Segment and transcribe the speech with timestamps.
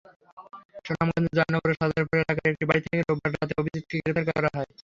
[0.85, 4.69] সুনামগঞ্জের জয়নগরের সরদারপুর এলাকার একটি বাড়ি থেকে রোববার রাতে অভিজিৎকে গ্রেপ্তার করা হয়।